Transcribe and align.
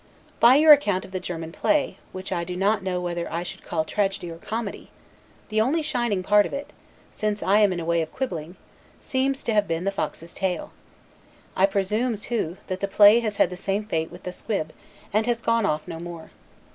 By 0.39 0.55
your 0.55 0.73
account 0.73 1.05
of 1.05 1.11
the 1.11 1.19
German 1.19 1.51
play, 1.51 1.97
which 2.11 2.31
I 2.31 2.43
do 2.43 2.55
not 2.57 2.81
know 2.81 2.99
whether 2.99 3.31
I 3.31 3.43
should 3.43 3.63
call 3.63 3.85
tragedy 3.85 4.31
or 4.31 4.37
comedy, 4.37 4.89
the 5.49 5.61
only 5.61 5.83
shining 5.83 6.23
part 6.23 6.47
of 6.47 6.53
it 6.53 6.73
(since 7.11 7.43
I 7.43 7.59
am 7.59 7.71
in 7.71 7.79
a 7.79 7.85
way 7.85 8.01
of 8.01 8.11
quibbling) 8.11 8.55
seems 8.99 9.43
to 9.43 9.53
have 9.53 9.67
been 9.67 9.83
the 9.83 9.91
fox's 9.91 10.33
tail. 10.33 10.71
I 11.55 11.67
presume, 11.67 12.17
too, 12.17 12.57
that 12.65 12.79
the 12.79 12.87
play 12.87 13.19
has 13.19 13.37
had 13.37 13.51
the 13.51 13.55
same 13.55 13.83
fate 13.83 14.09
with 14.11 14.23
the 14.23 14.31
squib, 14.31 14.73
and 15.13 15.27
has 15.27 15.39
gone 15.39 15.67
off 15.67 15.87
no 15.87 15.99
more. 15.99 16.31